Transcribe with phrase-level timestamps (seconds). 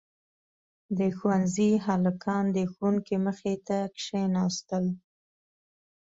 [0.99, 4.85] •د ښونځي هلکان د ښوونکي مخې ته کښېناستل.